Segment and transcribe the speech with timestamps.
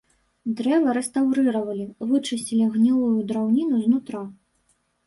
[0.61, 4.29] Дрэва рэстаўрыравалі, вычысцілі гнілую драўніну з нутра.